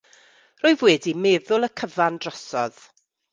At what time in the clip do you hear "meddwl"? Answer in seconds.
1.25-1.67